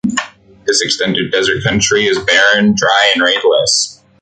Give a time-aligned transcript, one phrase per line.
[0.65, 4.01] This extended desert country is barren, dry and rainless.